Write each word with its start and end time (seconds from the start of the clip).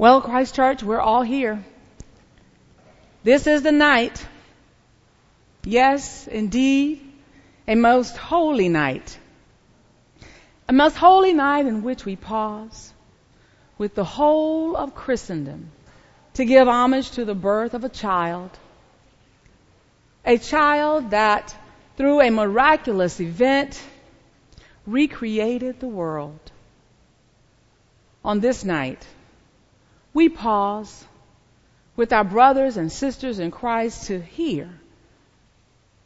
Well, 0.00 0.22
Christ 0.22 0.54
Church, 0.54 0.82
we're 0.82 0.98
all 0.98 1.20
here. 1.20 1.62
This 3.22 3.46
is 3.46 3.60
the 3.60 3.70
night. 3.70 4.26
Yes, 5.62 6.26
indeed, 6.26 7.02
a 7.68 7.74
most 7.74 8.16
holy 8.16 8.70
night. 8.70 9.18
A 10.66 10.72
most 10.72 10.96
holy 10.96 11.34
night 11.34 11.66
in 11.66 11.82
which 11.82 12.06
we 12.06 12.16
pause 12.16 12.94
with 13.76 13.94
the 13.94 14.04
whole 14.04 14.74
of 14.74 14.94
Christendom 14.94 15.70
to 16.32 16.46
give 16.46 16.66
homage 16.66 17.10
to 17.10 17.26
the 17.26 17.34
birth 17.34 17.74
of 17.74 17.84
a 17.84 17.90
child. 17.90 18.58
A 20.24 20.38
child 20.38 21.10
that, 21.10 21.54
through 21.98 22.22
a 22.22 22.30
miraculous 22.30 23.20
event, 23.20 23.78
recreated 24.86 25.78
the 25.78 25.88
world. 25.88 26.40
On 28.24 28.40
this 28.40 28.64
night, 28.64 29.06
we 30.12 30.28
pause 30.28 31.04
with 31.96 32.12
our 32.12 32.24
brothers 32.24 32.76
and 32.76 32.90
sisters 32.90 33.38
in 33.38 33.50
Christ 33.50 34.06
to 34.06 34.20
hear 34.20 34.70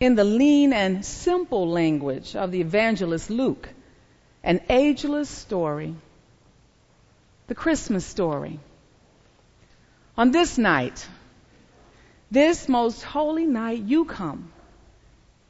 in 0.00 0.14
the 0.14 0.24
lean 0.24 0.72
and 0.72 1.04
simple 1.04 1.68
language 1.68 2.36
of 2.36 2.50
the 2.50 2.60
evangelist 2.60 3.30
Luke 3.30 3.68
an 4.42 4.60
ageless 4.68 5.30
story, 5.30 5.94
the 7.46 7.54
Christmas 7.54 8.04
story. 8.04 8.60
On 10.18 10.30
this 10.30 10.58
night, 10.58 11.08
this 12.30 12.68
most 12.68 13.02
holy 13.02 13.46
night, 13.46 13.82
you 13.82 14.04
come. 14.04 14.52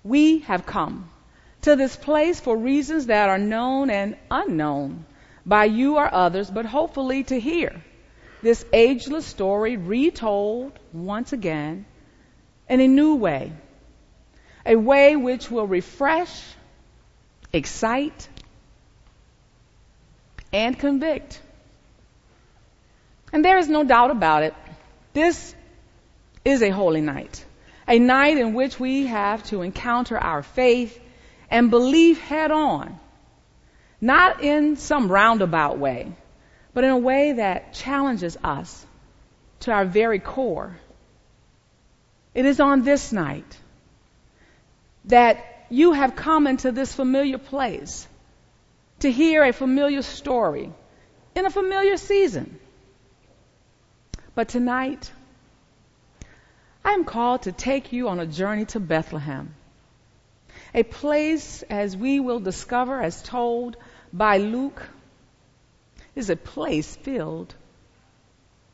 We 0.05 0.41
have 0.41 0.65
come 0.65 1.11
to 1.63 1.75
this 1.75 1.97
place 1.97 2.39
for 2.39 2.57
reasons 2.57 3.07
that 3.07 3.29
are 3.29 3.39
known 3.39 3.91
and 3.91 4.17
unknown 4.31 5.07
by 5.45 5.65
you 5.65 5.97
or 5.97 6.13
others, 6.15 6.51
but 6.51 6.67
hopefully 6.67 7.25
to 7.25 7.41
hear 7.41 7.83
this 8.45 8.65
ageless 8.73 9.27
story 9.27 9.77
retold 9.77 10.79
once 10.93 11.33
again 11.33 11.87
in 12.69 12.81
a 12.81 12.87
new 12.87 13.17
way. 13.17 13.53
A 14.67 14.77
way 14.77 15.17
which 15.17 15.51
will 15.51 15.67
refresh, 15.67 16.43
excite, 17.53 18.29
and 20.53 20.79
convict. 20.79 21.41
And 23.33 23.45
there 23.45 23.59
is 23.59 23.69
no 23.69 23.83
doubt 23.83 24.11
about 24.11 24.43
it. 24.43 24.55
This 25.15 25.55
is 26.45 26.63
a 26.63 26.71
holy 26.71 27.01
night. 27.01 27.45
A 27.89 27.99
night 27.99 28.37
in 28.37 28.55
which 28.55 28.79
we 28.79 29.07
have 29.07 29.43
to 29.45 29.63
encounter 29.63 30.19
our 30.19 30.43
faith 30.43 30.99
and 31.51 31.71
believe 31.71 32.19
head 32.21 32.51
on. 32.51 32.99
Not 34.01 34.43
in 34.43 34.77
some 34.77 35.11
roundabout 35.11 35.79
way, 35.79 36.13
but 36.75 36.85
in 36.85 36.91
a 36.91 36.99
way 36.99 37.33
that 37.33 37.73
challenges 37.73 38.37
us 38.43 38.85
to 39.61 39.73
our 39.73 39.85
very 39.85 40.19
core. 40.19 40.77
It 42.35 42.45
is 42.45 42.61
on 42.61 42.83
this 42.83 43.13
night 43.13 43.57
that 45.07 45.67
you 45.71 45.93
have 45.93 46.17
come 46.17 46.47
into 46.47 46.73
this 46.73 46.93
familiar 46.93 47.39
place 47.39 48.07
to 49.01 49.11
hear 49.11 49.45
a 49.45 49.53
familiar 49.53 50.03
story 50.03 50.73
in 51.35 51.47
a 51.47 51.51
familiar 51.51 51.97
season. 51.97 52.59
But 54.35 54.49
tonight, 54.49 55.13
I 56.85 56.93
am 56.93 57.05
called 57.05 57.43
to 57.43 57.53
take 57.53 57.93
you 57.93 58.09
on 58.09 58.19
a 58.19 58.27
journey 58.27 58.65
to 58.67 58.81
Bethlehem, 58.81 59.55
a 60.75 60.83
place, 60.83 61.63
as 61.71 61.97
we 61.97 62.19
will 62.19 62.41
discover, 62.41 63.01
as 63.01 63.23
told 63.23 63.77
by 64.13 64.39
Luke, 64.39 64.83
is 66.15 66.31
a 66.31 66.37
place 66.37 66.97
filled 66.97 67.55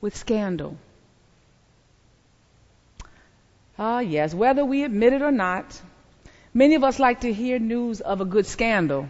with 0.00 0.16
scandal. 0.16 0.76
Ah, 3.78 4.00
yes, 4.00 4.34
whether 4.34 4.64
we 4.64 4.84
admit 4.84 5.14
it 5.14 5.22
or 5.22 5.30
not, 5.30 5.80
many 6.52 6.74
of 6.74 6.84
us 6.84 6.98
like 6.98 7.20
to 7.20 7.32
hear 7.32 7.58
news 7.58 8.00
of 8.00 8.20
a 8.20 8.24
good 8.24 8.46
scandal. 8.46 9.08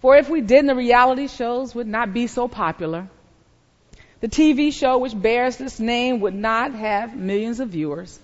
For 0.00 0.16
if 0.16 0.28
we 0.28 0.40
didn't, 0.40 0.66
the 0.66 0.74
reality 0.74 1.28
shows 1.28 1.74
would 1.74 1.86
not 1.86 2.12
be 2.12 2.26
so 2.26 2.48
popular. 2.48 3.08
The 4.20 4.28
TV 4.28 4.72
show 4.72 4.98
which 4.98 5.20
bears 5.20 5.56
this 5.56 5.78
name 5.78 6.20
would 6.20 6.34
not 6.34 6.72
have 6.72 7.16
millions 7.16 7.60
of 7.60 7.68
viewers. 7.70 8.18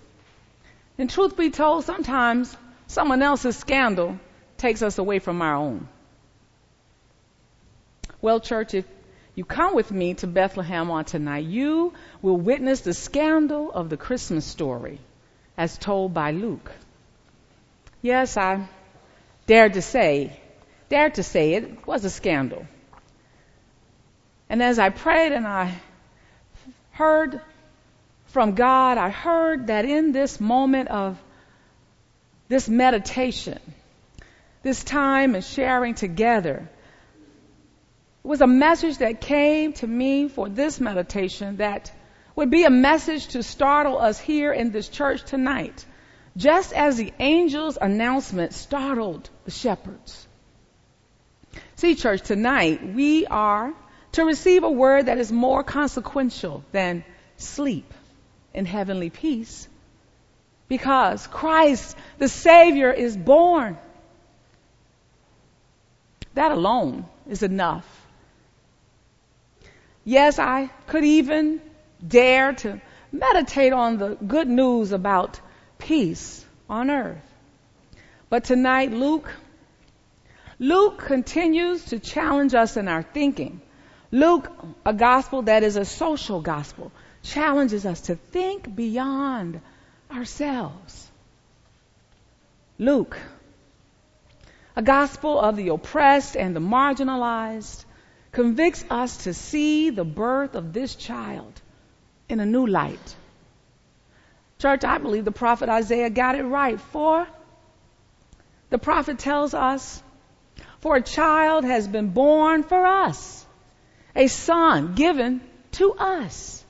And 0.98 1.08
truth 1.08 1.36
be 1.36 1.50
told, 1.50 1.84
sometimes 1.84 2.56
someone 2.86 3.22
else's 3.22 3.56
scandal 3.56 4.18
takes 4.58 4.82
us 4.82 4.98
away 4.98 5.18
from 5.18 5.40
our 5.42 5.54
own. 5.54 5.88
Well, 8.22 8.38
church, 8.38 8.72
if 8.74 8.84
you 9.34 9.44
come 9.44 9.74
with 9.74 9.90
me 9.90 10.14
to 10.14 10.28
Bethlehem 10.28 10.92
on 10.92 11.04
tonight, 11.04 11.44
you 11.44 11.92
will 12.22 12.36
witness 12.36 12.80
the 12.80 12.94
scandal 12.94 13.72
of 13.72 13.90
the 13.90 13.96
Christmas 13.96 14.44
story 14.44 15.00
as 15.58 15.76
told 15.76 16.14
by 16.14 16.30
Luke. 16.30 16.70
Yes, 18.00 18.36
I 18.36 18.68
dared 19.48 19.74
to 19.74 19.82
say, 19.82 20.38
dare 20.88 21.10
to 21.10 21.22
say 21.24 21.54
it 21.54 21.84
was 21.84 22.04
a 22.04 22.10
scandal. 22.10 22.64
And 24.48 24.62
as 24.62 24.78
I 24.78 24.90
prayed 24.90 25.32
and 25.32 25.44
I 25.44 25.74
heard 26.92 27.40
from 28.26 28.54
God, 28.54 28.98
I 28.98 29.10
heard 29.10 29.66
that 29.66 29.84
in 29.84 30.12
this 30.12 30.40
moment 30.40 30.90
of 30.90 31.18
this 32.48 32.68
meditation, 32.68 33.58
this 34.62 34.84
time 34.84 35.34
and 35.34 35.42
sharing 35.42 35.96
together, 35.96 36.68
it 38.24 38.28
was 38.28 38.40
a 38.40 38.46
message 38.46 38.98
that 38.98 39.20
came 39.20 39.72
to 39.74 39.86
me 39.86 40.28
for 40.28 40.48
this 40.48 40.80
meditation 40.80 41.56
that 41.56 41.92
would 42.36 42.50
be 42.50 42.64
a 42.64 42.70
message 42.70 43.26
to 43.28 43.42
startle 43.42 43.98
us 43.98 44.18
here 44.18 44.52
in 44.52 44.70
this 44.70 44.88
church 44.88 45.24
tonight, 45.24 45.84
just 46.36 46.72
as 46.72 46.96
the 46.96 47.12
angel's 47.18 47.76
announcement 47.80 48.52
startled 48.52 49.28
the 49.44 49.50
shepherds. 49.50 50.28
See, 51.74 51.96
church, 51.96 52.22
tonight 52.22 52.94
we 52.94 53.26
are 53.26 53.74
to 54.12 54.24
receive 54.24 54.62
a 54.62 54.70
word 54.70 55.06
that 55.06 55.18
is 55.18 55.32
more 55.32 55.64
consequential 55.64 56.64
than 56.70 57.04
sleep 57.38 57.92
in 58.54 58.66
heavenly 58.66 59.10
peace. 59.10 59.68
Because 60.68 61.26
Christ, 61.26 61.96
the 62.18 62.28
Savior, 62.28 62.92
is 62.92 63.16
born. 63.16 63.76
That 66.34 66.52
alone 66.52 67.04
is 67.28 67.42
enough 67.42 68.01
Yes, 70.04 70.38
I 70.38 70.70
could 70.86 71.04
even 71.04 71.60
dare 72.06 72.54
to 72.54 72.80
meditate 73.12 73.72
on 73.72 73.98
the 73.98 74.14
good 74.14 74.48
news 74.48 74.92
about 74.92 75.40
peace 75.78 76.44
on 76.68 76.90
earth. 76.90 77.34
But 78.28 78.44
tonight, 78.44 78.92
Luke, 78.92 79.30
Luke 80.58 80.98
continues 80.98 81.84
to 81.86 81.98
challenge 81.98 82.54
us 82.54 82.76
in 82.76 82.88
our 82.88 83.02
thinking. 83.02 83.60
Luke, 84.10 84.50
a 84.84 84.92
gospel 84.92 85.42
that 85.42 85.62
is 85.62 85.76
a 85.76 85.84
social 85.84 86.40
gospel, 86.40 86.92
challenges 87.22 87.86
us 87.86 88.02
to 88.02 88.16
think 88.16 88.74
beyond 88.74 89.60
ourselves. 90.10 91.10
Luke, 92.78 93.16
a 94.74 94.82
gospel 94.82 95.38
of 95.40 95.56
the 95.56 95.68
oppressed 95.68 96.36
and 96.36 96.56
the 96.56 96.60
marginalized, 96.60 97.84
convicts 98.32 98.84
us 98.90 99.24
to 99.24 99.34
see 99.34 99.90
the 99.90 100.04
birth 100.04 100.54
of 100.54 100.72
this 100.72 100.94
child 100.94 101.60
in 102.28 102.40
a 102.40 102.46
new 102.46 102.66
light. 102.66 103.16
Church, 104.58 104.84
I 104.84 104.98
believe 104.98 105.24
the 105.24 105.32
prophet 105.32 105.68
Isaiah 105.68 106.10
got 106.10 106.34
it 106.34 106.44
right. 106.44 106.80
For 106.80 107.26
the 108.70 108.78
prophet 108.78 109.18
tells 109.18 109.54
us, 109.54 110.02
for 110.80 110.96
a 110.96 111.02
child 111.02 111.64
has 111.64 111.86
been 111.86 112.08
born 112.08 112.62
for 112.62 112.86
us, 112.86 113.46
a 114.16 114.26
son 114.28 114.94
given 114.94 115.40
to 115.72 115.92
us. 115.92 116.64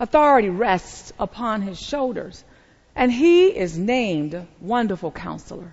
Authority 0.00 0.48
rests 0.48 1.12
upon 1.18 1.62
his 1.62 1.80
shoulders, 1.80 2.44
and 2.96 3.12
he 3.12 3.46
is 3.46 3.78
named 3.78 4.46
Wonderful 4.60 5.12
Counselor, 5.12 5.72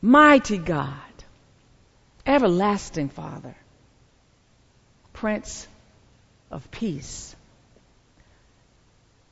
Mighty 0.00 0.58
God, 0.58 0.94
Everlasting 2.24 3.08
Father, 3.08 3.56
Prince 5.14 5.66
of 6.50 6.70
Peace. 6.70 7.34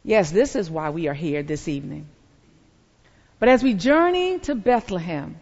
Yes, 0.03 0.31
this 0.31 0.57
is 0.57 0.71
why 0.71 0.91
we 0.91 1.09
are 1.09 1.15
here 1.15 1.43
this 1.43 1.69
evening. 1.69 2.07
But 3.39 3.49
as 3.51 3.63
we 3.63 3.75
journey 3.75 4.39
to 4.41 4.55
Bethlehem, 4.55 5.37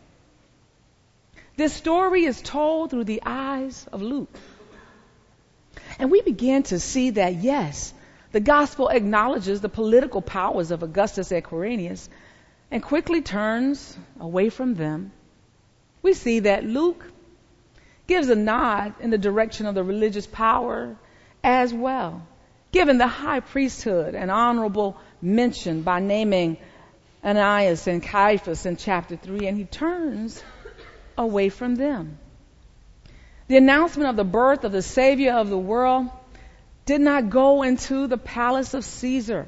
this 1.57 1.73
story 1.73 2.25
is 2.25 2.41
told 2.41 2.91
through 2.91 3.05
the 3.05 3.23
eyes 3.25 3.87
of 3.93 4.03
Luke. 4.03 4.35
And 5.99 6.11
we 6.11 6.23
begin 6.23 6.63
to 6.65 6.81
see 6.81 7.11
that, 7.11 7.37
yes, 7.37 7.93
the 8.33 8.41
gospel 8.41 8.89
acknowledges 8.89 9.61
the 9.61 9.69
political 9.69 10.23
powers 10.23 10.71
of 10.71 10.83
Augustus 10.83 11.31
and 11.33 11.45
Quirinius 11.45 12.09
and 12.71 12.83
quickly 12.83 13.21
turns 13.21 13.97
away 14.19 14.49
from 14.49 14.75
them. 14.75 15.13
We 16.03 16.15
see 16.15 16.41
that 16.41 16.65
Luke 16.65 17.05
gives 18.11 18.29
a 18.29 18.35
nod 18.35 18.93
in 18.99 19.11
the 19.11 19.19
direction 19.19 19.67
of 19.67 19.77
the 19.77 19.85
religious 19.85 20.27
power 20.27 20.97
as 21.45 21.73
well, 21.73 22.27
given 22.73 22.99
the 22.99 23.07
high 23.07 23.39
priesthood 23.39 24.17
and 24.17 24.33
honorable 24.33 24.97
mention 25.23 25.83
by 25.83 26.01
naming 26.01 26.57
Ananias 27.23 27.87
and 27.87 28.03
Caiaphas 28.03 28.67
in 28.67 28.77
chapter 28.77 29.15
3, 29.15 29.47
and 29.47 29.57
he 29.57 29.65
turns 29.65 30.43
away 31.17 31.51
from 31.51 31.77
them. 31.77 32.19
The 33.47 33.57
announcement 33.57 34.11
of 34.11 34.17
the 34.17 34.25
birth 34.25 34.65
of 34.65 34.73
the 34.73 34.83
Savior 34.83 35.35
of 35.35 35.49
the 35.49 35.59
world 35.59 36.09
did 36.87 37.01
not 37.01 37.31
go 37.31 37.63
into 37.63 38.09
the 38.09 38.19
palace 38.19 38.75
of 38.75 38.85
Caesar, 38.85 39.47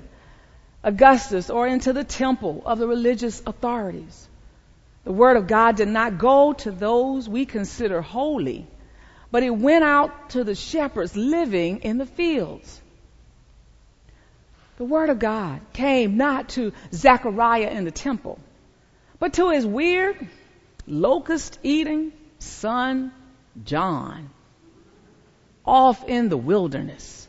Augustus, 0.85 1.51
or 1.51 1.67
into 1.67 1.93
the 1.93 2.05
temple 2.05 2.63
of 2.65 2.79
the 2.79 2.87
religious 2.87 3.43
authorities. 3.45 4.29
The 5.05 5.13
Word 5.13 5.37
of 5.37 5.47
God 5.47 5.77
did 5.77 5.89
not 5.89 6.19
go 6.19 6.53
to 6.53 6.71
those 6.71 7.29
we 7.29 7.45
consider 7.45 8.01
holy, 8.01 8.67
but 9.31 9.43
it 9.43 9.51
went 9.51 9.85
out 9.85 10.31
to 10.31 10.45
the 10.45 10.55
shepherds 10.55 11.17
living 11.17 11.79
in 11.79 11.99
the 11.99 12.07
fields. 12.07 12.81
The 14.77 14.85
Word 14.85 15.11
of 15.11 15.19
God 15.19 15.61
came 15.73 16.17
not 16.17 16.51
to 16.51 16.73
Zechariah 16.93 17.71
in 17.71 17.85
the 17.85 17.91
temple, 17.91 18.39
but 19.19 19.35
to 19.35 19.51
his 19.51 19.67
weird, 19.67 20.29
locust 20.87 21.59
eating 21.63 22.13
son, 22.39 23.13
John, 23.65 24.31
off 25.65 26.09
in 26.09 26.29
the 26.29 26.37
wilderness. 26.37 27.29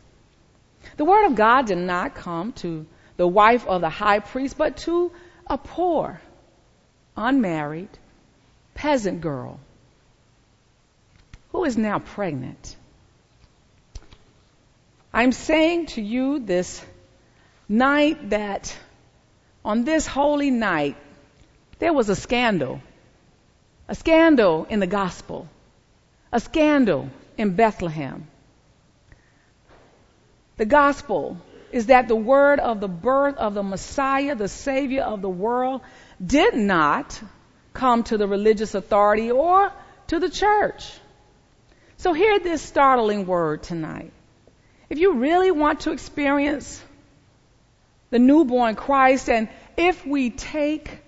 The 0.96 1.04
Word 1.04 1.26
of 1.26 1.34
God 1.34 1.66
did 1.66 1.78
not 1.78 2.14
come 2.14 2.52
to 2.54 2.86
the 3.16 3.28
wife 3.28 3.66
of 3.66 3.80
the 3.80 3.90
high 3.90 4.20
priest, 4.20 4.56
but 4.56 4.76
to 4.78 5.12
a 5.46 5.58
poor, 5.58 6.20
unmarried 7.16 7.88
peasant 8.74 9.20
girl 9.20 9.58
who 11.52 11.64
is 11.64 11.76
now 11.76 11.98
pregnant. 11.98 12.76
I'm 15.12 15.32
saying 15.32 15.86
to 15.94 16.02
you 16.02 16.40
this 16.40 16.84
night 17.68 18.30
that 18.30 18.76
on 19.64 19.84
this 19.84 20.06
holy 20.06 20.50
night, 20.50 20.96
there 21.78 21.92
was 21.92 22.08
a 22.08 22.16
scandal. 22.16 22.80
A 23.88 23.94
scandal 23.94 24.66
in 24.68 24.80
the 24.80 24.86
gospel. 24.86 25.48
A 26.32 26.40
scandal 26.40 27.08
in 27.38 27.54
Bethlehem. 27.54 28.26
The 30.56 30.66
gospel 30.66 31.38
is 31.72 31.86
that 31.86 32.08
the 32.08 32.16
word 32.16 32.60
of 32.60 32.80
the 32.80 32.88
birth 32.88 33.36
of 33.36 33.54
the 33.54 33.62
Messiah, 33.62 34.34
the 34.34 34.48
Savior 34.48 35.02
of 35.02 35.22
the 35.22 35.28
world, 35.28 35.80
did 36.24 36.54
not 36.54 37.20
come 37.72 38.04
to 38.04 38.16
the 38.16 38.26
religious 38.26 38.74
authority 38.74 39.30
or 39.30 39.72
to 40.06 40.18
the 40.18 40.30
church. 40.30 40.90
So 41.96 42.12
hear 42.12 42.38
this 42.38 42.62
startling 42.62 43.26
word 43.26 43.62
tonight. 43.62 44.12
If 44.88 44.98
you 44.98 45.14
really 45.14 45.50
want 45.50 45.80
to 45.80 45.92
experience 45.92 46.82
the 48.10 48.18
newborn 48.18 48.76
Christ, 48.76 49.28
and 49.28 49.48
if 49.76 50.06
we 50.06 50.30
take 50.30 50.98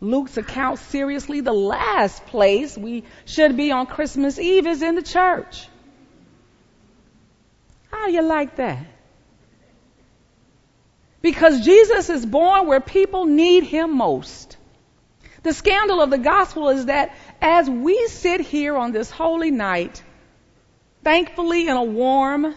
Luke's 0.00 0.36
account 0.36 0.78
seriously, 0.78 1.40
the 1.40 1.52
last 1.52 2.24
place 2.26 2.76
we 2.76 3.04
should 3.24 3.56
be 3.56 3.70
on 3.72 3.86
Christmas 3.86 4.38
Eve 4.38 4.66
is 4.66 4.82
in 4.82 4.94
the 4.94 5.02
church. 5.02 5.68
How 7.90 8.06
do 8.06 8.12
you 8.12 8.22
like 8.22 8.56
that? 8.56 8.86
Because 11.20 11.64
Jesus 11.64 12.10
is 12.10 12.24
born 12.24 12.66
where 12.66 12.80
people 12.80 13.26
need 13.26 13.64
him 13.64 13.96
most. 13.96 14.56
The 15.42 15.52
scandal 15.52 16.00
of 16.00 16.10
the 16.10 16.18
gospel 16.18 16.68
is 16.70 16.86
that 16.86 17.14
as 17.40 17.68
we 17.68 18.08
sit 18.08 18.40
here 18.40 18.76
on 18.76 18.92
this 18.92 19.10
holy 19.10 19.50
night, 19.50 20.02
thankfully 21.04 21.68
in 21.68 21.76
a 21.76 21.84
warm, 21.84 22.54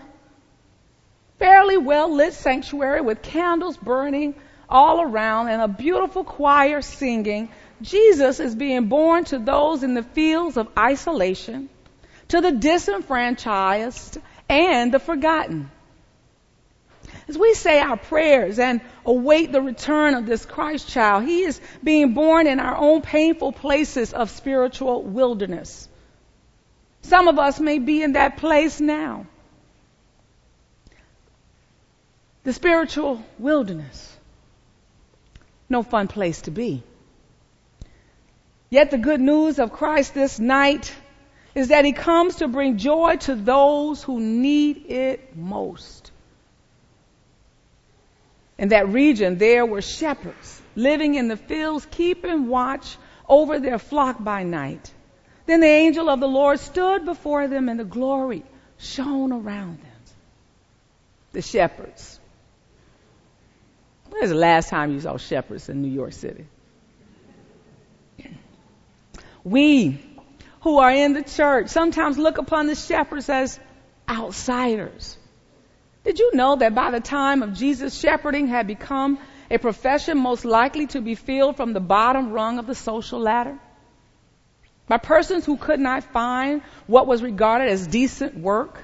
fairly 1.38 1.78
well 1.78 2.14
lit 2.14 2.34
sanctuary 2.34 3.02
with 3.02 3.22
candles 3.22 3.78
burning 3.78 4.36
all 4.70 5.02
around 5.02 5.50
and 5.50 5.62
a 5.62 5.68
beautiful 5.68 6.24
choir 6.24 6.82
singing, 6.82 7.50
Jesus 7.82 8.40
is 8.40 8.56
being 8.56 8.88
born 8.88 9.26
to 9.26 9.40
those 9.40 9.84
in 9.84 9.94
the 9.94 10.04
fields 10.04 10.58
of 10.58 10.70
isolation, 10.78 11.70
to 12.30 12.42
the 12.42 12.52
disenfranchised 12.52 14.18
and 14.50 14.94
the 14.94 15.00
forgotten. 15.00 15.70
As 17.32 17.38
we 17.38 17.54
say 17.54 17.80
our 17.80 17.96
prayers 17.96 18.60
and 18.60 18.82
await 19.06 19.54
the 19.54 19.62
return 19.62 20.16
of 20.16 20.26
this 20.26 20.46
Christ 20.46 20.90
child, 20.90 21.24
he 21.24 21.44
is 21.44 21.62
being 21.82 22.14
born 22.14 22.46
in 22.46 22.60
our 22.60 22.76
own 22.76 23.02
painful 23.02 23.54
places 23.54 24.12
of 24.12 24.30
spiritual 24.30 25.02
wilderness. 25.02 25.88
Some 27.04 27.30
of 27.30 27.40
us 27.40 27.58
may 27.58 27.80
be 27.80 28.04
in 28.04 28.12
that 28.14 28.36
place 28.36 28.82
now. 28.82 29.28
The 32.44 32.52
spiritual 32.52 33.24
wilderness. 33.40 34.14
No 35.70 35.84
fun 35.84 36.10
place 36.10 36.42
to 36.42 36.52
be. 36.52 36.84
Yet 38.70 38.92
the 38.92 38.98
good 38.98 39.22
news 39.22 39.58
of 39.58 39.72
Christ 39.72 40.14
this 40.14 40.38
night 40.38 40.94
is 41.56 41.70
that 41.70 41.86
he 41.86 41.94
comes 41.94 42.36
to 42.38 42.50
bring 42.50 42.78
joy 42.78 43.16
to 43.22 43.36
those 43.36 44.04
who 44.04 44.20
need 44.20 44.92
it 44.92 45.38
most. 45.38 46.11
In 48.62 48.70
that 48.70 48.90
region, 48.90 49.40
there 49.40 49.66
were 49.66 49.82
shepherds 49.82 50.62
living 50.76 51.16
in 51.16 51.28
the 51.28 51.36
fields, 51.36 51.88
keeping 51.90 52.48
watch 52.48 52.96
over 53.28 53.60
their 53.60 53.80
flock 53.80 54.24
by 54.24 54.44
night. 54.44 54.94
Then 55.48 55.62
the 55.62 55.68
angel 55.68 56.08
of 56.10 56.20
the 56.20 56.28
Lord 56.28 56.60
stood 56.60 57.04
before 57.04 57.48
them, 57.48 57.70
and 57.70 57.80
the 57.80 57.84
glory 57.84 58.44
shone 58.78 59.32
around 59.32 59.80
them. 59.82 59.92
The 61.32 61.42
shepherds. 61.42 62.20
When's 64.12 64.30
the 64.30 64.36
last 64.36 64.70
time 64.70 64.92
you 64.92 65.00
saw 65.00 65.18
shepherds 65.18 65.68
in 65.68 65.82
New 65.82 65.90
York 65.90 66.14
City? 66.14 66.46
We 69.44 70.00
who 70.60 70.78
are 70.78 70.92
in 70.92 71.14
the 71.14 71.24
church 71.24 71.70
sometimes 71.70 72.20
look 72.20 72.38
upon 72.38 72.68
the 72.68 72.76
shepherds 72.76 73.28
as 73.28 73.60
outsiders. 74.08 75.18
Did 76.04 76.20
you 76.20 76.32
know 76.34 76.56
that 76.56 76.74
by 76.74 76.92
the 76.92 77.00
time 77.00 77.44
of 77.44 77.54
Jesus, 77.54 78.00
shepherding 78.00 78.48
had 78.48 78.68
become 78.68 79.20
a 79.50 79.60
profession 79.60 80.18
most 80.18 80.46
likely 80.46 80.88
to 80.88 81.02
be 81.02 81.16
filled 81.16 81.58
from 81.58 81.74
the 81.74 81.80
bottom 81.80 82.32
rung 82.32 82.58
of 82.58 82.68
the 82.68 82.76
social 82.76 83.20
ladder? 83.20 83.60
By 84.88 84.98
persons 84.98 85.46
who 85.46 85.58
could 85.58 85.80
not 85.80 86.04
find 86.04 86.62
what 86.88 87.08
was 87.08 87.22
regarded 87.22 87.70
as 87.70 87.86
decent 87.88 88.36
work? 88.36 88.80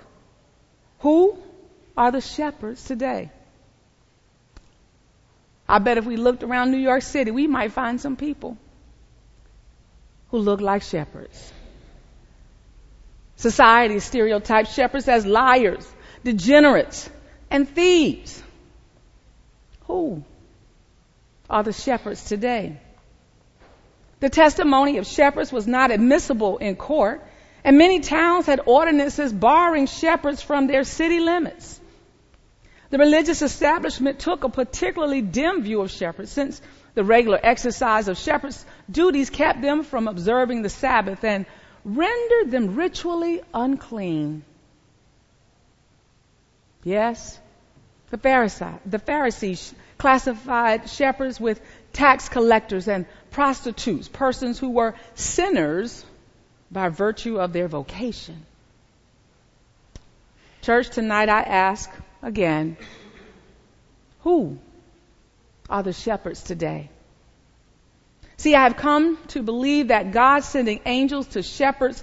Who 1.00 1.38
are 1.96 2.12
the 2.12 2.22
shepherds 2.22 2.84
today? 2.84 3.32
I 5.68 5.80
bet 5.80 5.98
if 5.98 6.06
we 6.06 6.16
looked 6.16 6.44
around 6.44 6.72
New 6.72 6.78
York 6.78 7.02
City, 7.02 7.32
we 7.32 7.48
might 7.48 7.72
find 7.72 8.00
some 8.00 8.16
people 8.16 8.58
who 10.30 10.38
look 10.38 10.62
like 10.62 10.82
shepherds. 10.84 11.52
Society 13.36 14.00
stereotypes 14.00 14.74
shepherds 14.74 15.08
as 15.08 15.26
liars, 15.26 15.88
degenerates, 16.28 17.10
and 17.50 17.70
thieves. 17.70 18.44
Who 19.86 20.24
are 21.50 21.64
the 21.64 21.72
shepherds 21.72 22.26
today? 22.26 22.82
The 24.20 24.30
testimony 24.30 24.98
of 24.98 25.08
shepherds 25.08 25.54
was 25.54 25.68
not 25.68 25.90
admissible 25.90 26.58
in 26.58 26.76
court, 26.76 27.24
and 27.64 27.78
many 27.78 28.02
towns 28.02 28.46
had 28.46 28.60
ordinances 28.66 29.32
barring 29.32 29.86
shepherds 29.86 30.42
from 30.42 30.68
their 30.68 30.84
city 30.84 31.22
limits. 31.22 31.80
The 32.90 32.98
religious 32.98 33.42
establishment 33.42 34.20
took 34.20 34.44
a 34.44 34.50
particularly 34.50 35.22
dim 35.22 35.62
view 35.62 35.80
of 35.80 35.92
shepherds 35.92 36.30
since 36.30 36.62
the 36.94 37.06
regular 37.06 37.40
exercise 37.42 38.10
of 38.10 38.18
shepherds' 38.18 38.66
duties 38.92 39.30
kept 39.30 39.62
them 39.62 39.84
from 39.84 40.10
observing 40.10 40.62
the 40.62 40.70
Sabbath 40.70 41.24
and 41.24 41.46
rendered 41.86 42.52
them 42.52 42.76
ritually 42.76 43.42
unclean. 43.54 44.44
Yes, 46.88 47.38
the 48.12 48.18
Pharisees, 48.18 48.80
the 48.86 48.98
Pharisees 48.98 49.76
classified 49.98 50.90
shepherds 50.90 51.38
with 51.38 51.60
tax 51.92 52.30
collectors 52.30 52.88
and 52.88 53.06
prostitutes, 53.30 54.08
persons 54.08 54.58
who 54.58 54.70
were 54.70 54.96
sinners 55.14 56.06
by 56.72 56.88
virtue 56.88 57.42
of 57.42 57.52
their 57.52 57.68
vocation. 57.68 58.46
Church, 60.62 60.90
tonight 60.90 61.28
I 61.28 61.42
ask 61.42 61.92
again, 62.22 62.78
who 64.22 64.58
are 65.70 65.84
the 65.84 65.92
shepherds 65.92 66.42
today? 66.42 66.90
See, 68.38 68.56
I 68.56 68.64
have 68.64 68.78
come 68.78 69.18
to 69.36 69.44
believe 69.44 69.90
that 69.90 70.14
God 70.14 70.46
sending 70.46 70.80
angels 70.86 71.28
to 71.36 71.44
shepherds 71.44 72.02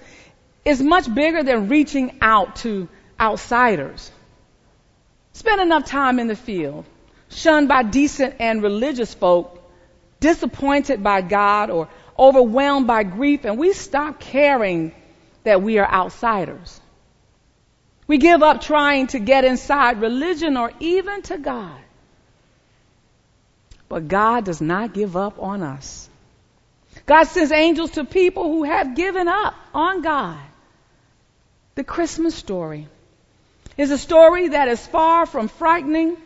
is 0.63 0.83
much 0.83 1.13
bigger 1.15 1.43
than 1.43 1.71
reaching 1.71 2.19
out 2.21 2.57
to 2.57 2.87
outsiders. 3.19 4.13
Spend 5.35 5.61
enough 5.61 5.85
time 5.85 6.19
in 6.19 6.29
the 6.29 6.37
field, 6.37 6.85
shunned 7.29 7.69
by 7.69 7.83
decent 7.83 8.37
and 8.39 8.63
religious 8.63 9.13
folk, 9.13 9.61
disappointed 10.21 11.03
by 11.03 11.21
God 11.21 11.71
or 11.71 11.89
overwhelmed 12.19 12.87
by 12.87 13.03
grief, 13.03 13.45
and 13.45 13.59
we 13.59 13.73
stop 13.73 14.21
caring 14.21 14.95
that 15.43 15.61
we 15.61 15.79
are 15.79 15.91
outsiders. 15.91 16.81
We 18.07 18.19
give 18.19 18.43
up 18.43 18.61
trying 18.61 19.09
to 19.09 19.19
get 19.19 19.45
inside 19.45 20.01
religion 20.01 20.57
or 20.57 20.71
even 20.79 21.23
to 21.23 21.39
God. 21.39 21.81
But 23.89 24.07
God 24.09 24.45
does 24.45 24.61
not 24.61 24.95
give 24.95 25.17
up 25.17 25.43
on 25.43 25.63
us. 25.63 26.09
God 27.07 27.25
sends 27.25 27.51
angels 27.51 27.93
to 27.93 28.05
people 28.05 28.45
who 28.45 28.63
have 28.63 28.95
given 28.95 29.27
up 29.27 29.55
on 29.75 30.03
God. 30.03 30.39
The 31.75 31.85
Christmas 31.85 32.37
story 32.37 32.87
is 33.77 33.91
a 33.91 33.99
story 33.99 34.49
that 34.49 34.69
is 34.69 34.87
far 34.87 35.27
from 35.27 35.49
frightening. 35.49 36.17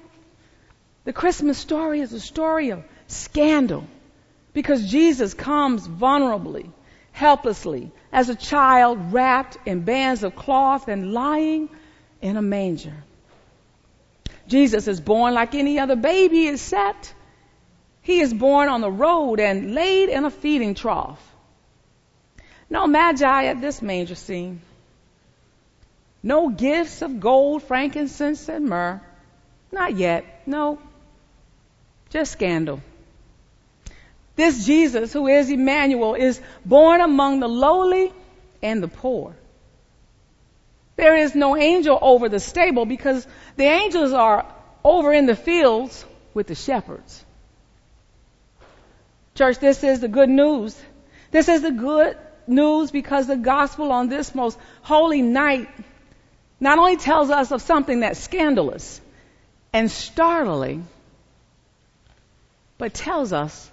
The 1.05 1.13
Christmas 1.13 1.59
story 1.59 2.01
is 2.01 2.13
a 2.13 2.21
story 2.21 2.71
of 2.71 2.85
scandal 3.07 3.85
because 4.53 4.91
Jesus 4.91 5.35
comes 5.35 5.87
vulnerably, 5.87 6.71
helplessly, 7.13 7.91
as 8.13 8.29
a 8.29 8.35
child 8.35 9.13
wrapped 9.13 9.57
in 9.67 9.81
bands 9.83 10.23
of 10.23 10.35
cloth 10.37 10.89
and 10.89 11.13
lying 11.13 11.69
in 12.21 12.37
a 12.37 12.43
manger. 12.43 12.95
Jesus 14.47 14.89
is 14.89 15.01
born 15.01 15.35
like 15.35 15.55
any 15.55 15.79
other 15.79 15.97
baby 15.97 16.49
except 16.49 17.15
he 18.03 18.21
is 18.21 18.33
born 18.33 18.69
on 18.69 18.81
the 18.81 18.91
road 18.91 19.39
and 19.41 19.75
laid 19.75 20.09
in 20.09 20.25
a 20.25 20.31
feeding 20.31 20.75
trough. 20.75 21.23
No 22.71 22.87
magi 22.87 23.45
at 23.45 23.61
this 23.61 23.81
manger 23.83 24.15
scene. 24.15 24.61
No 26.23 26.49
gifts 26.49 27.03
of 27.03 27.21
gold, 27.21 27.63
frankincense, 27.63 28.49
and 28.49 28.67
myrrh. 28.67 29.01
Not 29.71 29.97
yet. 29.97 30.25
No. 30.47 30.79
Just 32.11 32.33
scandal. 32.33 32.81
This 34.37 34.65
Jesus, 34.65 35.13
who 35.13 35.27
is 35.27 35.51
Emmanuel, 35.51 36.15
is 36.15 36.41
born 36.65 37.01
among 37.01 37.41
the 37.41 37.49
lowly 37.49 38.13
and 38.63 38.83
the 38.83 38.89
poor. 38.89 39.35
There 40.97 41.17
is 41.17 41.35
no 41.35 41.57
angel 41.57 41.99
over 42.01 42.29
the 42.29 42.41
stable 42.41 42.87
because 42.87 43.27
the 43.57 43.65
angels 43.65 44.13
are 44.13 44.47
over 44.83 45.13
in 45.13 45.27
the 45.27 45.37
fields 45.37 46.05
with 46.35 46.47
the 46.47 46.55
shepherds. 46.55 47.25
Church, 49.35 49.59
this 49.59 49.85
is 49.85 50.01
the 50.01 50.09
good 50.09 50.29
news. 50.29 50.77
This 51.31 51.49
is 51.49 51.63
the 51.63 51.71
good 51.71 52.17
news 52.49 52.91
because 52.91 53.27
the 53.27 53.37
gospel 53.37 53.93
on 53.93 54.09
this 54.09 54.35
most 54.35 54.59
holy 54.83 55.23
night 55.23 55.69
not 56.61 56.79
only 56.79 56.97
tells 56.97 57.31
us 57.31 57.53
of 57.53 57.63
something 57.63 58.01
that's 58.01 58.19
scandalous 58.19 59.01
and 59.73 59.91
startling, 59.91 60.87
but 62.79 62.95
tells 62.95 63.33
us 63.33 63.71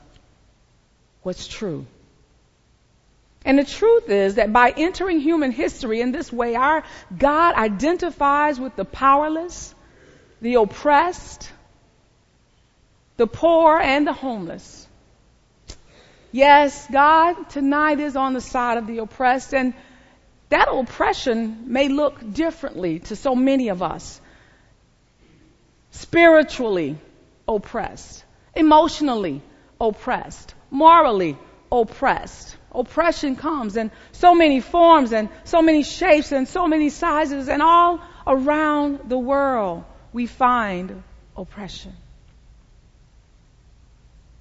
what's 1.24 1.48
true. 1.48 1.86
And 3.44 3.60
the 3.60 3.64
truth 3.64 4.10
is 4.10 4.36
that 4.36 4.52
by 4.52 4.74
entering 4.76 5.20
human 5.20 5.52
history 5.52 6.02
in 6.02 6.12
this 6.12 6.34
way, 6.34 6.56
our 6.56 6.84
God 7.16 7.56
identifies 7.56 8.60
with 8.60 8.76
the 8.76 8.86
powerless, 8.86 9.74
the 10.42 10.56
oppressed, 10.56 11.52
the 13.18 13.28
poor, 13.28 13.78
and 13.78 14.06
the 14.06 14.14
homeless. 14.14 14.88
Yes, 16.32 16.88
God 16.92 17.50
tonight 17.52 18.00
is 18.00 18.16
on 18.16 18.34
the 18.34 18.42
side 18.42 18.78
of 18.78 18.88
the 18.88 18.98
oppressed, 18.98 19.54
and 19.54 19.74
that 20.50 20.68
oppression 20.70 21.72
may 21.72 21.88
look 21.88 22.34
differently 22.34 23.00
to 23.00 23.16
so 23.16 23.36
many 23.36 23.70
of 23.70 23.82
us. 23.82 24.22
Spiritually 25.92 26.98
oppressed, 27.48 28.24
emotionally 28.56 29.42
oppressed, 29.80 30.54
morally 30.70 31.38
oppressed. 31.72 32.58
Oppression 32.72 33.36
comes 33.36 33.78
in 33.78 33.92
so 34.12 34.36
many 34.36 34.60
forms 34.60 35.14
and 35.14 35.30
so 35.46 35.62
many 35.62 35.84
shapes 35.84 36.32
and 36.32 36.48
so 36.48 36.68
many 36.68 36.90
sizes, 36.90 37.48
and 37.48 37.62
all 37.62 38.02
around 38.28 39.10
the 39.10 39.18
world 39.18 39.86
we 40.12 40.26
find 40.26 41.04
oppression. 41.38 41.94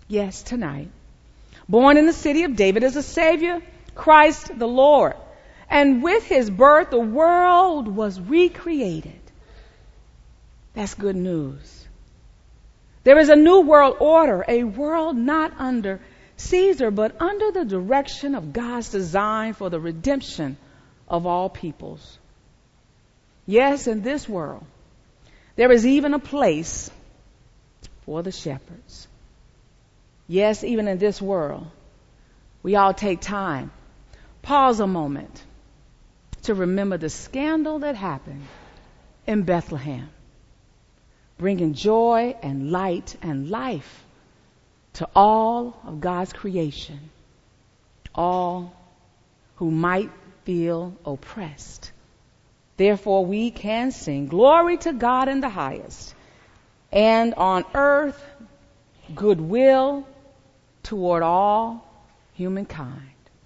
Yes, 0.09 0.43
tonight 0.43 0.89
born 1.69 1.97
in 1.97 2.07
the 2.07 2.13
city 2.13 2.45
of 2.45 2.57
David 2.57 2.85
as 2.85 2.97
a 2.97 3.03
Savior, 3.03 3.63
Christ 3.95 4.59
the 4.59 4.67
Lord. 4.67 5.15
And 5.75 6.05
with 6.05 6.25
his 6.25 6.49
birth, 6.49 6.91
the 6.91 7.01
world 7.01 7.89
was 7.89 8.21
recreated. 8.21 9.21
That's 10.73 10.95
good 10.95 11.17
news. 11.17 11.85
There 13.03 13.19
is 13.19 13.29
a 13.29 13.35
new 13.35 13.63
world 13.63 13.97
order, 13.99 14.45
a 14.47 14.63
world 14.63 15.17
not 15.17 15.53
under 15.59 16.01
Caesar, 16.37 16.93
but 16.93 17.21
under 17.21 17.51
the 17.51 17.65
direction 17.65 18.37
of 18.37 18.53
God's 18.53 18.91
design 18.91 19.53
for 19.55 19.69
the 19.69 19.81
redemption 19.81 20.57
of 21.09 21.27
all 21.27 21.49
peoples. 21.49 22.21
Yes, 23.45 23.89
in 23.89 24.03
this 24.03 24.29
world, 24.29 24.65
there 25.57 25.73
is 25.73 25.85
even 25.85 26.15
a 26.15 26.21
place 26.21 26.89
for 28.05 28.23
the 28.23 28.31
shepherds. 28.31 29.09
Yes, 30.29 30.63
even 30.63 30.87
in 30.87 30.99
this 30.99 31.21
world, 31.21 31.67
we 32.63 32.77
all 32.77 32.95
take 32.95 33.21
time, 33.21 33.73
pause 34.41 34.79
a 34.79 34.87
moment 34.87 35.43
to 36.45 36.55
remember 36.55 36.97
the 36.97 37.11
scandal 37.11 37.81
that 37.81 37.97
happened 37.97 38.47
in 39.27 39.43
Bethlehem, 39.43 40.09
bringing 41.39 41.75
joy 41.75 42.37
and 42.43 42.71
light 42.71 43.17
and 43.23 43.51
life 43.51 44.05
to 44.95 45.09
all 45.17 45.81
of 45.85 46.01
God's 46.01 46.33
creation, 46.33 47.11
all 48.15 48.75
who 49.57 49.71
might 49.71 50.11
feel 50.45 50.95
oppressed. 51.05 51.91
Therefore, 52.77 53.25
we 53.25 53.51
can 53.51 53.91
sing 53.91 54.27
glory 54.27 54.77
to 54.79 54.93
God 54.93 55.29
in 55.29 55.41
the 55.41 55.49
highest, 55.49 56.15
and 56.93 57.35
on 57.35 57.65
earth, 57.75 58.23
goodwill 59.15 60.07
toward 60.83 61.23
all 61.23 61.87
humankind. 62.35 63.14